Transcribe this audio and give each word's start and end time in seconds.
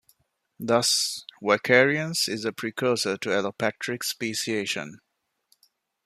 Thus 0.59 1.25
vicariance 1.43 2.27
is 2.27 2.43
a 2.43 2.51
precursor 2.51 3.17
to 3.17 3.29
allopatric 3.37 4.01
speciation. 4.01 4.93